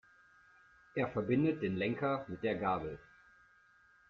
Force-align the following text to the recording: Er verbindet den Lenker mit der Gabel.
Er 0.95 1.09
verbindet 1.09 1.61
den 1.61 1.75
Lenker 1.75 2.25
mit 2.27 2.41
der 2.41 2.55
Gabel. 2.55 2.97